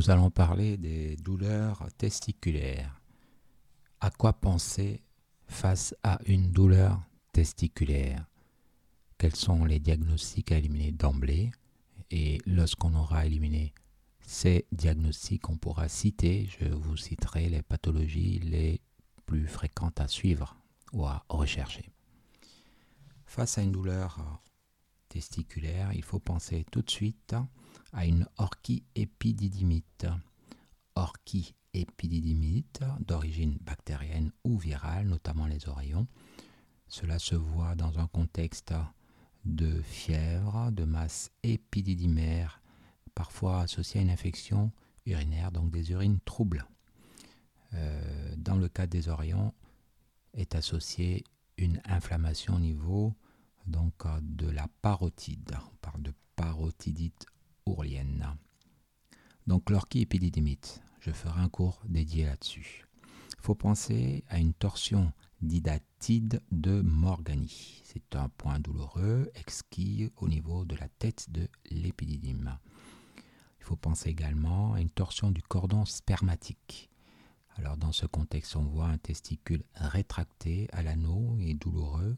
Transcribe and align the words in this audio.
nous 0.00 0.08
allons 0.08 0.30
parler 0.30 0.78
des 0.78 1.14
douleurs 1.16 1.86
testiculaires. 1.98 3.02
À 4.00 4.08
quoi 4.08 4.32
penser 4.32 5.02
face 5.46 5.94
à 6.02 6.18
une 6.24 6.52
douleur 6.52 7.02
testiculaire? 7.34 8.24
Quels 9.18 9.36
sont 9.36 9.66
les 9.66 9.78
diagnostics 9.78 10.52
à 10.52 10.56
éliminer 10.56 10.92
d'emblée? 10.92 11.50
Et 12.10 12.38
lorsqu'on 12.46 12.94
aura 12.94 13.26
éliminé 13.26 13.74
ces 14.22 14.64
diagnostics, 14.72 15.50
on 15.50 15.58
pourra 15.58 15.90
citer, 15.90 16.48
je 16.58 16.70
vous 16.70 16.96
citerai 16.96 17.50
les 17.50 17.60
pathologies 17.60 18.38
les 18.38 18.80
plus 19.26 19.46
fréquentes 19.46 20.00
à 20.00 20.08
suivre 20.08 20.56
ou 20.94 21.04
à 21.04 21.26
rechercher. 21.28 21.90
Face 23.26 23.58
à 23.58 23.62
une 23.62 23.72
douleur 23.72 24.40
testiculaire, 25.10 25.92
il 25.92 26.02
faut 26.02 26.20
penser 26.20 26.64
tout 26.72 26.80
de 26.80 26.90
suite 26.90 27.34
à 27.92 28.06
une 28.06 28.26
orchiépididymite. 28.38 30.06
Orchiépididymite 30.94 32.80
d'origine 33.00 33.58
bactérienne 33.60 34.32
ou 34.44 34.56
virale, 34.56 35.06
notamment 35.06 35.46
les 35.46 35.68
oreillons. 35.68 36.06
Cela 36.88 37.18
se 37.18 37.34
voit 37.34 37.74
dans 37.74 37.98
un 37.98 38.06
contexte 38.06 38.72
de 39.44 39.82
fièvre, 39.82 40.70
de 40.72 40.84
masse 40.84 41.30
épididymaire, 41.42 42.62
parfois 43.14 43.60
associée 43.60 44.00
à 44.00 44.02
une 44.02 44.10
infection 44.10 44.72
urinaire, 45.06 45.52
donc 45.52 45.70
des 45.70 45.90
urines 45.92 46.20
troubles. 46.24 46.66
Euh, 47.74 48.34
dans 48.36 48.56
le 48.56 48.68
cas 48.68 48.86
des 48.86 49.08
oreillons, 49.08 49.52
est 50.34 50.54
associée 50.54 51.24
une 51.56 51.80
inflammation 51.84 52.54
au 52.54 52.60
niveau 52.60 53.14
donc, 53.66 53.94
de 54.22 54.48
la 54.48 54.66
parotide. 54.82 55.56
On 55.56 55.76
parle 55.80 56.02
de 56.02 56.12
parotidite 56.36 57.26
donc 59.46 59.70
l'orchiépididymite, 59.70 60.82
je 61.00 61.10
ferai 61.10 61.40
un 61.40 61.48
cours 61.48 61.80
dédié 61.88 62.26
là-dessus. 62.26 62.86
Il 63.38 63.42
faut 63.42 63.54
penser 63.54 64.24
à 64.28 64.38
une 64.38 64.52
torsion 64.52 65.12
didatide 65.40 66.42
de 66.50 66.80
Morgani. 66.82 67.80
C'est 67.84 68.16
un 68.16 68.28
point 68.28 68.60
douloureux 68.60 69.30
exquis 69.34 70.10
au 70.16 70.28
niveau 70.28 70.64
de 70.64 70.76
la 70.76 70.88
tête 70.88 71.30
de 71.30 71.48
l'épididyme. 71.70 72.58
Il 73.58 73.64
faut 73.64 73.76
penser 73.76 74.10
également 74.10 74.74
à 74.74 74.80
une 74.80 74.90
torsion 74.90 75.30
du 75.30 75.42
cordon 75.42 75.84
spermatique. 75.84 76.90
Alors 77.56 77.76
dans 77.76 77.92
ce 77.92 78.06
contexte, 78.06 78.56
on 78.56 78.64
voit 78.64 78.86
un 78.86 78.98
testicule 78.98 79.64
rétracté 79.74 80.68
à 80.72 80.82
l'anneau 80.82 81.36
et 81.40 81.54
douloureux. 81.54 82.16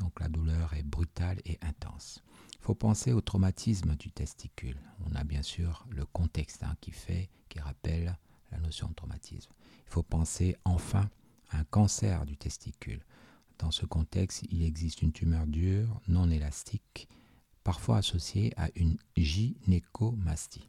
Donc 0.00 0.18
la 0.18 0.28
douleur 0.28 0.74
est 0.74 0.82
brutale 0.82 1.40
et 1.44 1.58
intense. 1.62 2.22
Il 2.54 2.62
faut 2.64 2.74
penser 2.74 3.12
au 3.12 3.20
traumatisme 3.20 3.94
du 3.96 4.10
testicule. 4.10 4.76
On 5.06 5.14
a 5.14 5.24
bien 5.24 5.42
sûr 5.42 5.86
le 5.90 6.04
contexte 6.04 6.62
hein, 6.62 6.76
qui 6.80 6.90
fait, 6.90 7.30
qui 7.48 7.60
rappelle 7.60 8.18
la 8.50 8.58
notion 8.58 8.88
de 8.88 8.94
traumatisme. 8.94 9.52
Il 9.86 9.92
faut 9.92 10.02
penser 10.02 10.56
enfin 10.64 11.08
à 11.50 11.58
un 11.58 11.64
cancer 11.64 12.26
du 12.26 12.36
testicule. 12.36 13.00
Dans 13.58 13.70
ce 13.70 13.86
contexte, 13.86 14.42
il 14.50 14.62
existe 14.62 15.02
une 15.02 15.12
tumeur 15.12 15.46
dure, 15.46 16.00
non 16.08 16.30
élastique, 16.30 17.08
parfois 17.62 17.98
associée 17.98 18.52
à 18.56 18.70
une 18.74 18.96
gynécomastie. 19.16 20.68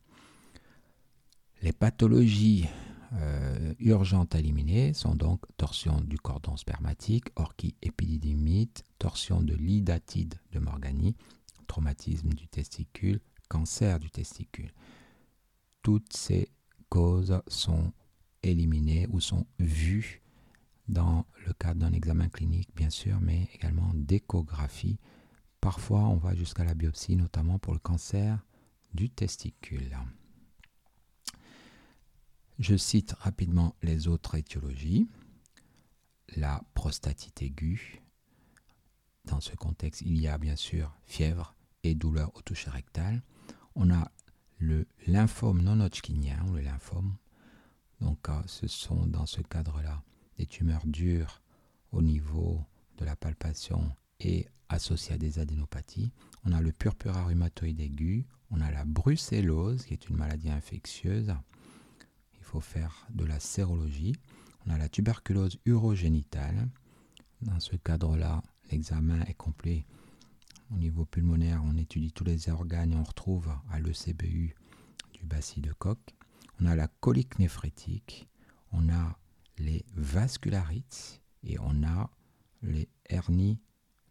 Les 1.61 1.71
pathologies 1.71 2.67
euh, 3.13 3.73
urgentes 3.79 4.35
à 4.35 4.39
éliminer 4.39 4.93
sont 4.93 5.15
donc 5.15 5.41
torsion 5.57 5.99
du 6.01 6.17
cordon 6.17 6.55
spermatique, 6.55 7.25
orchiépididymite, 7.35 8.83
torsion 8.99 9.41
de 9.41 9.53
l'idatide 9.53 10.35
de 10.53 10.59
Morgani, 10.59 11.15
traumatisme 11.67 12.29
du 12.29 12.47
testicule, 12.47 13.19
cancer 13.49 13.99
du 13.99 14.09
testicule. 14.09 14.71
Toutes 15.81 16.13
ces 16.13 16.49
causes 16.89 17.41
sont 17.47 17.91
éliminées 18.43 19.07
ou 19.09 19.19
sont 19.19 19.45
vues 19.59 20.21
dans 20.87 21.25
le 21.45 21.53
cadre 21.53 21.81
d'un 21.81 21.93
examen 21.93 22.29
clinique, 22.29 22.69
bien 22.75 22.89
sûr, 22.89 23.19
mais 23.21 23.49
également 23.53 23.91
d'échographie. 23.93 24.99
Parfois, 25.59 26.01
on 26.01 26.17
va 26.17 26.33
jusqu'à 26.33 26.63
la 26.63 26.73
biopsie, 26.73 27.15
notamment 27.15 27.59
pour 27.59 27.73
le 27.73 27.79
cancer 27.79 28.39
du 28.93 29.09
testicule. 29.09 29.97
Je 32.61 32.77
cite 32.77 33.13
rapidement 33.13 33.75
les 33.81 34.07
autres 34.07 34.35
étiologies. 34.35 35.09
La 36.35 36.63
prostatite 36.75 37.41
aiguë. 37.41 38.03
Dans 39.25 39.39
ce 39.39 39.55
contexte, 39.55 40.01
il 40.01 40.21
y 40.21 40.27
a 40.27 40.37
bien 40.37 40.55
sûr 40.55 40.95
fièvre, 41.07 41.55
et 41.83 41.95
douleurs 41.95 42.29
au 42.35 42.41
toucher 42.43 42.69
rectal. 42.69 43.23
On 43.73 43.89
a 43.89 44.11
le 44.59 44.85
lymphome 45.07 45.63
non 45.63 45.79
hodgkinien, 45.79 46.45
le 46.53 46.61
lymphome. 46.61 47.15
Donc, 47.99 48.29
euh, 48.29 48.39
ce 48.45 48.67
sont 48.67 49.07
dans 49.07 49.25
ce 49.25 49.41
cadre-là 49.41 50.03
des 50.37 50.45
tumeurs 50.45 50.85
dures 50.85 51.41
au 51.91 52.03
niveau 52.03 52.63
de 52.97 53.05
la 53.05 53.15
palpation 53.15 53.91
et 54.19 54.47
associées 54.69 55.15
à 55.15 55.17
des 55.17 55.39
adénopathies. 55.39 56.11
On 56.45 56.51
a 56.51 56.61
le 56.61 56.71
purpura 56.71 57.25
rhumatoïde 57.25 57.79
aigu, 57.79 58.27
on 58.51 58.61
a 58.61 58.69
la 58.69 58.85
brucellose, 58.85 59.83
qui 59.83 59.93
est 59.93 60.09
une 60.09 60.17
maladie 60.17 60.51
infectieuse. 60.51 61.33
Faire 62.59 63.07
de 63.11 63.25
la 63.25 63.39
sérologie. 63.39 64.15
On 64.65 64.71
a 64.71 64.77
la 64.77 64.89
tuberculose 64.89 65.57
urogénitale. 65.65 66.67
Dans 67.41 67.59
ce 67.59 67.75
cadre-là, 67.75 68.43
l'examen 68.71 69.21
est 69.21 69.33
complet 69.33 69.85
au 70.73 70.77
niveau 70.77 71.05
pulmonaire, 71.05 71.61
on 71.65 71.77
étudie 71.77 72.11
tous 72.11 72.23
les 72.23 72.49
organes 72.49 72.93
et 72.93 72.95
on 72.95 73.03
retrouve 73.03 73.53
à 73.69 73.79
l'ECBU 73.79 74.55
du 75.13 75.25
bacille 75.25 75.61
de 75.61 75.73
Koch. 75.73 75.97
On 76.59 76.65
a 76.65 76.75
la 76.75 76.87
colique 76.87 77.39
néphrétique, 77.39 78.29
on 78.71 78.89
a 78.89 79.17
les 79.57 79.85
vascularites 79.95 81.21
et 81.43 81.59
on 81.59 81.83
a 81.83 82.09
les 82.61 82.87
hernies, 83.09 83.59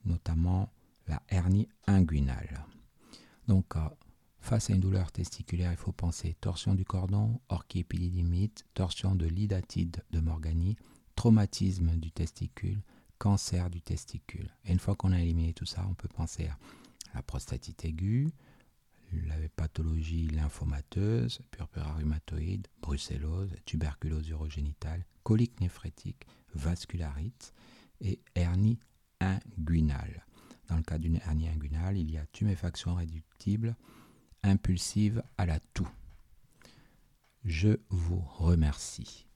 notamment 0.05 0.71
la 1.07 1.23
hernie 1.29 1.69
inguinale. 1.87 2.67
Donc, 3.49 3.77
euh, 3.77 3.89
face 4.41 4.71
à 4.71 4.75
une 4.75 4.81
douleur 4.81 5.13
testiculaire, 5.13 5.71
il 5.71 5.77
faut 5.77 5.93
penser 5.93 6.35
torsion 6.41 6.75
du 6.75 6.85
cordon, 6.85 7.41
orchiépididymite, 7.49 8.65
torsion 8.75 9.15
de 9.15 9.27
l'idatide 9.27 10.03
de 10.11 10.21
Morgani, 10.21 10.77
traumatisme 11.15 11.97
du 11.97 12.11
testicule, 12.11 12.83
cancer 13.19 13.71
du 13.71 13.83
testicule. 13.83 14.51
Et 14.65 14.73
une 14.73 14.79
fois 14.79 14.97
qu'on 14.97 15.13
a 15.13 15.21
éliminé 15.21 15.53
tout 15.53 15.67
ça, 15.67 15.87
on 15.89 15.95
peut 15.95 16.09
penser 16.09 16.47
à 16.47 16.57
la 17.15 17.23
prostatite 17.23 17.85
aiguë, 17.85 18.33
la 19.13 19.37
pathologie 19.57 20.29
lymphomateuse, 20.29 21.41
purpura 21.51 21.95
rhumatoïde, 21.95 22.69
brucellose, 22.81 23.51
tuberculose 23.65 24.29
urogénitale, 24.29 25.05
colique 25.23 25.61
néphrétique, 25.61 26.27
vascularite 26.55 27.53
et 28.01 28.21
hernie 28.35 28.79
inguinale. 29.21 30.25
Dans 30.69 30.77
le 30.77 30.83
cas 30.83 30.99
d'une 30.99 31.17
hernie 31.17 31.49
inguinale, 31.49 31.99
il 31.99 32.11
y 32.11 32.19
a 32.19 32.27
tuméfaction 32.27 32.95
réductible 32.95 33.77
impulsive 34.43 35.23
à 35.39 35.47
la 35.47 35.61
toux. 35.75 35.89
Je 37.45 37.79
vous 37.89 38.21
remercie. 38.21 39.30